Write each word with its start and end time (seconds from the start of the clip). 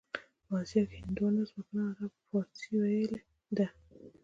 په 0.45 0.53
اسیا 0.63 0.83
کې 0.89 0.97
هندوانو، 1.03 1.39
ازبکانو 1.43 1.83
او 1.89 1.93
عربو 1.99 2.19
فارسي 2.29 2.73
ویلې 2.81 3.21
ده. 3.57 3.67